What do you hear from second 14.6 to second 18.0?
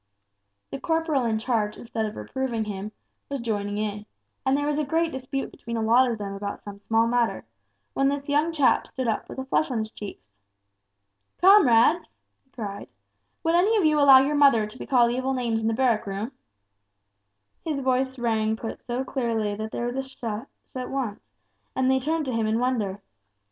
to be called evil names in the barrack room?' His